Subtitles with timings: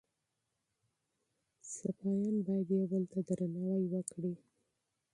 [1.75, 4.33] سپایان باید یو بل ته درناوی وکړي.